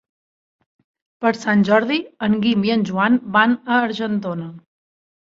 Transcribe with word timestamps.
Per 1.25 1.33
Sant 1.41 1.61
Jordi 1.69 1.99
en 2.31 2.39
Guim 2.47 2.67
i 2.71 2.75
en 2.79 2.89
Joan 2.91 3.23
van 3.39 3.57
a 3.57 3.81
Argentona. 3.87 4.53